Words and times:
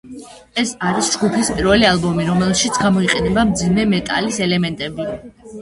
ეს 0.61 0.71
არის 0.91 1.09
ჯგუფის 1.15 1.51
პირველი 1.57 1.87
ალბომი, 1.91 2.25
რომელშიც 2.31 2.79
გამოიყენება 2.87 3.47
მძიმე 3.51 3.87
მეტალის 3.93 4.45
ელემენტები. 4.49 5.11